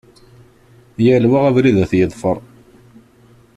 [1.05, 2.37] Yal wa abrid ad t-yeḍfer.